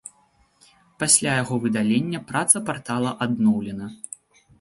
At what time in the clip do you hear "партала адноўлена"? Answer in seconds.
2.71-3.91